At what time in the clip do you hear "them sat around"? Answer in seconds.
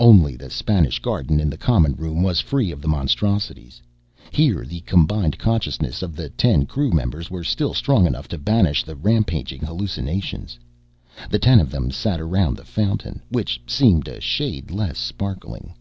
11.70-12.56